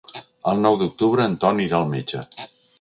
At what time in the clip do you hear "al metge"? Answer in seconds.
1.83-2.27